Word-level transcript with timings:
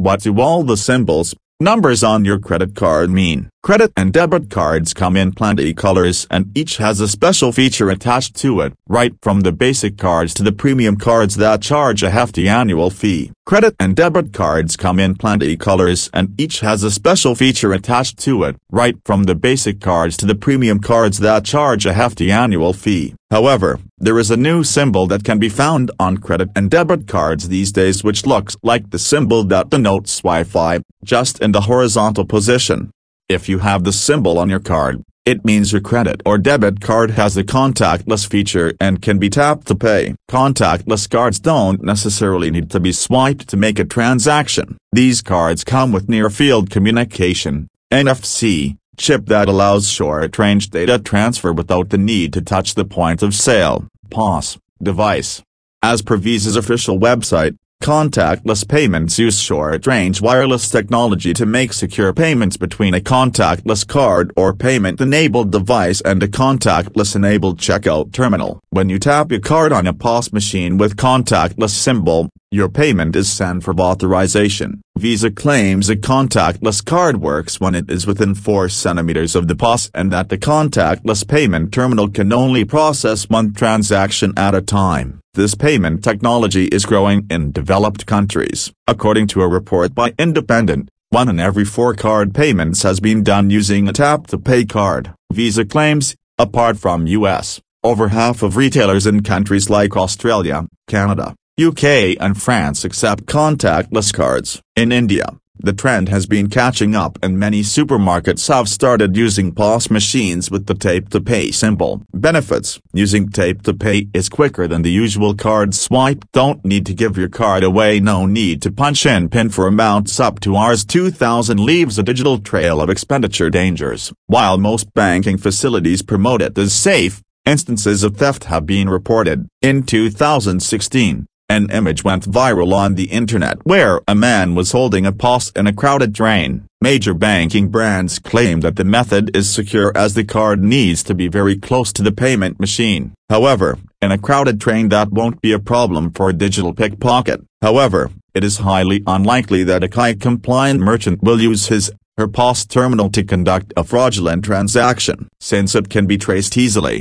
What 0.00 0.22
do 0.22 0.40
all 0.40 0.62
the 0.62 0.78
symbols, 0.78 1.34
numbers 1.60 2.02
on 2.02 2.24
your 2.24 2.38
credit 2.38 2.74
card 2.74 3.10
mean? 3.10 3.50
Credit 3.62 3.92
and 3.98 4.14
debit 4.14 4.48
cards 4.48 4.94
come 4.94 5.14
in 5.14 5.32
plenty 5.32 5.74
colors 5.74 6.26
and 6.30 6.56
each 6.56 6.78
has 6.78 7.00
a 7.00 7.06
special 7.06 7.52
feature 7.52 7.90
attached 7.90 8.34
to 8.36 8.62
it, 8.62 8.72
right 8.88 9.12
from 9.20 9.42
the 9.42 9.52
basic 9.52 9.98
cards 9.98 10.32
to 10.32 10.42
the 10.42 10.52
premium 10.52 10.96
cards 10.96 11.36
that 11.36 11.60
charge 11.60 12.02
a 12.02 12.08
hefty 12.08 12.48
annual 12.48 12.88
fee. 12.88 13.30
Credit 13.44 13.76
and 13.78 13.94
debit 13.94 14.32
cards 14.32 14.74
come 14.74 14.98
in 14.98 15.16
plenty 15.16 15.54
colors 15.54 16.08
and 16.14 16.34
each 16.40 16.60
has 16.60 16.82
a 16.82 16.90
special 16.90 17.34
feature 17.34 17.74
attached 17.74 18.18
to 18.20 18.44
it, 18.44 18.56
right 18.70 18.96
from 19.04 19.24
the 19.24 19.34
basic 19.34 19.82
cards 19.82 20.16
to 20.16 20.24
the 20.24 20.34
premium 20.34 20.78
cards 20.78 21.18
that 21.18 21.44
charge 21.44 21.84
a 21.84 21.92
hefty 21.92 22.30
annual 22.32 22.72
fee. 22.72 23.14
However, 23.30 23.78
there 23.96 24.18
is 24.18 24.30
a 24.30 24.36
new 24.36 24.64
symbol 24.64 25.06
that 25.06 25.22
can 25.22 25.38
be 25.38 25.48
found 25.48 25.92
on 26.00 26.18
credit 26.18 26.48
and 26.56 26.68
debit 26.68 27.06
cards 27.06 27.48
these 27.48 27.70
days 27.70 28.02
which 28.02 28.26
looks 28.26 28.56
like 28.64 28.90
the 28.90 28.98
symbol 28.98 29.44
that 29.44 29.70
denotes 29.70 30.20
Wi-Fi, 30.20 30.80
just 31.04 31.38
in 31.40 31.52
the 31.52 31.62
horizontal 31.62 32.24
position. 32.24 32.90
If 33.28 33.48
you 33.48 33.60
have 33.60 33.84
the 33.84 33.92
symbol 33.92 34.36
on 34.36 34.50
your 34.50 34.58
card, 34.58 35.04
it 35.24 35.44
means 35.44 35.70
your 35.70 35.80
credit 35.80 36.22
or 36.26 36.38
debit 36.38 36.80
card 36.80 37.12
has 37.12 37.34
the 37.34 37.44
contactless 37.44 38.26
feature 38.26 38.72
and 38.80 39.00
can 39.00 39.18
be 39.18 39.30
tapped 39.30 39.68
to 39.68 39.76
pay. 39.76 40.16
Contactless 40.28 41.08
cards 41.08 41.38
don't 41.38 41.84
necessarily 41.84 42.50
need 42.50 42.68
to 42.70 42.80
be 42.80 42.90
swiped 42.90 43.46
to 43.48 43.56
make 43.56 43.78
a 43.78 43.84
transaction. 43.84 44.76
These 44.90 45.22
cards 45.22 45.62
come 45.62 45.92
with 45.92 46.08
near-field 46.08 46.68
communication, 46.70 47.68
NFC, 47.92 48.76
chip 49.00 49.26
that 49.26 49.48
allows 49.48 49.88
short-range 49.88 50.68
data 50.68 50.98
transfer 50.98 51.52
without 51.52 51.88
the 51.88 51.98
need 51.98 52.32
to 52.34 52.42
touch 52.42 52.74
the 52.74 52.84
point 52.84 53.22
of 53.22 53.34
sale, 53.34 53.88
POS, 54.10 54.58
device. 54.82 55.42
As 55.82 56.02
per 56.02 56.18
Visa's 56.18 56.54
official 56.54 56.98
website, 56.98 57.56
Contactless 57.82 58.68
payments 58.68 59.18
use 59.18 59.40
short-range 59.40 60.20
wireless 60.20 60.68
technology 60.68 61.32
to 61.32 61.46
make 61.46 61.72
secure 61.72 62.12
payments 62.12 62.58
between 62.58 62.92
a 62.92 63.00
contactless 63.00 63.88
card 63.88 64.30
or 64.36 64.52
payment-enabled 64.52 65.50
device 65.50 66.02
and 66.02 66.22
a 66.22 66.28
contactless-enabled 66.28 67.58
checkout 67.58 68.12
terminal. 68.12 68.60
When 68.68 68.90
you 68.90 68.98
tap 68.98 69.30
your 69.30 69.40
card 69.40 69.72
on 69.72 69.86
a 69.86 69.94
POS 69.94 70.30
machine 70.30 70.76
with 70.76 70.96
contactless 70.96 71.70
symbol, 71.70 72.28
your 72.52 72.68
payment 72.68 73.14
is 73.14 73.30
sent 73.30 73.62
for 73.62 73.72
authorization. 73.78 74.80
Visa 74.98 75.30
claims 75.30 75.88
a 75.88 75.94
contactless 75.94 76.84
card 76.84 77.20
works 77.20 77.60
when 77.60 77.76
it 77.76 77.88
is 77.88 78.08
within 78.08 78.34
4 78.34 78.68
centimeters 78.68 79.36
of 79.36 79.46
the 79.46 79.54
POS 79.54 79.88
and 79.94 80.10
that 80.10 80.30
the 80.30 80.36
contactless 80.36 81.26
payment 81.26 81.72
terminal 81.72 82.08
can 82.08 82.32
only 82.32 82.64
process 82.64 83.28
one 83.28 83.52
transaction 83.52 84.32
at 84.36 84.54
a 84.54 84.60
time. 84.60 85.20
This 85.34 85.54
payment 85.54 86.02
technology 86.02 86.64
is 86.66 86.84
growing 86.84 87.24
in 87.30 87.52
developed 87.52 88.04
countries. 88.06 88.72
According 88.88 89.28
to 89.28 89.42
a 89.42 89.48
report 89.48 89.94
by 89.94 90.12
Independent, 90.18 90.88
one 91.10 91.28
in 91.28 91.38
every 91.38 91.64
four 91.64 91.94
card 91.94 92.34
payments 92.34 92.82
has 92.82 92.98
been 92.98 93.22
done 93.22 93.50
using 93.50 93.86
a 93.86 93.92
tap-to-pay 93.92 94.64
card. 94.64 95.14
Visa 95.32 95.64
claims, 95.64 96.16
apart 96.36 96.78
from 96.78 97.06
US, 97.06 97.60
over 97.84 98.08
half 98.08 98.42
of 98.42 98.56
retailers 98.56 99.06
in 99.06 99.22
countries 99.22 99.70
like 99.70 99.96
Australia, 99.96 100.66
Canada, 100.88 101.34
UK 101.60 102.16
and 102.18 102.40
France 102.40 102.84
accept 102.84 103.26
contactless 103.26 104.14
cards. 104.14 104.62
In 104.76 104.92
India, 104.92 105.26
the 105.62 105.74
trend 105.74 106.08
has 106.08 106.24
been 106.24 106.48
catching 106.48 106.94
up 106.94 107.18
and 107.22 107.38
many 107.38 107.60
supermarkets 107.60 108.48
have 108.48 108.66
started 108.66 109.14
using 109.14 109.52
POS 109.52 109.90
machines 109.90 110.50
with 110.50 110.64
the 110.64 110.74
tape-to-pay 110.74 111.50
symbol. 111.50 112.02
Benefits 112.14 112.80
Using 112.94 113.28
tape-to-pay 113.28 114.08
is 114.14 114.30
quicker 114.30 114.66
than 114.66 114.80
the 114.80 114.90
usual 114.90 115.34
card 115.34 115.74
swipe. 115.74 116.24
Don't 116.32 116.64
need 116.64 116.86
to 116.86 116.94
give 116.94 117.18
your 117.18 117.28
card 117.28 117.62
away 117.62 118.00
No 118.00 118.24
need 118.24 118.62
to 118.62 118.72
punch 118.72 119.04
in 119.04 119.28
PIN 119.28 119.50
for 119.50 119.66
amounts 119.66 120.18
up 120.18 120.40
to 120.40 120.56
Rs 120.56 120.86
2000 120.86 121.60
leaves 121.60 121.98
a 121.98 122.02
digital 122.02 122.38
trail 122.38 122.80
of 122.80 122.88
expenditure 122.88 123.50
dangers. 123.50 124.14
While 124.28 124.56
most 124.56 124.94
banking 124.94 125.36
facilities 125.36 126.00
promote 126.00 126.40
it 126.40 126.56
as 126.56 126.72
safe, 126.72 127.22
instances 127.44 128.02
of 128.02 128.16
theft 128.16 128.44
have 128.44 128.64
been 128.64 128.88
reported. 128.88 129.46
In 129.60 129.82
2016, 129.82 131.26
an 131.50 131.68
image 131.72 132.04
went 132.04 132.30
viral 132.30 132.72
on 132.72 132.94
the 132.94 133.10
internet 133.10 133.58
where 133.64 134.00
a 134.06 134.14
man 134.14 134.54
was 134.54 134.70
holding 134.70 135.04
a 135.04 135.10
POS 135.10 135.50
in 135.56 135.66
a 135.66 135.72
crowded 135.72 136.14
train. 136.14 136.64
Major 136.80 137.12
banking 137.12 137.68
brands 137.68 138.20
claim 138.20 138.60
that 138.60 138.76
the 138.76 138.84
method 138.84 139.36
is 139.36 139.52
secure 139.52 139.90
as 139.96 140.14
the 140.14 140.22
card 140.22 140.62
needs 140.62 141.02
to 141.02 141.12
be 141.12 141.26
very 141.26 141.56
close 141.56 141.92
to 141.92 142.02
the 142.04 142.12
payment 142.12 142.60
machine. 142.60 143.12
However, 143.28 143.78
in 144.00 144.12
a 144.12 144.22
crowded 144.26 144.60
train 144.60 144.90
that 144.90 145.10
won't 145.10 145.42
be 145.42 145.52
a 145.52 145.58
problem 145.72 146.12
for 146.12 146.30
a 146.30 146.40
digital 146.46 146.72
pickpocket. 146.72 147.40
However, 147.60 148.10
it 148.32 148.44
is 148.44 148.58
highly 148.58 149.02
unlikely 149.08 149.64
that 149.64 149.82
a 149.82 149.88
KYC-compliant 149.88 150.78
merchant 150.78 151.20
will 151.20 151.40
use 151.40 151.66
his 151.66 151.90
her 152.20 152.28
POS 152.28 152.66
terminal 152.66 153.08
to 153.10 153.24
conduct 153.24 153.72
a 153.76 153.82
fraudulent 153.82 154.44
transaction, 154.44 155.28
since 155.40 155.74
it 155.74 155.88
can 155.88 156.06
be 156.06 156.18
traced 156.18 156.56
easily. 156.64 156.98